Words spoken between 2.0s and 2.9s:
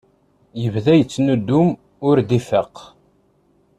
ur d-ifaq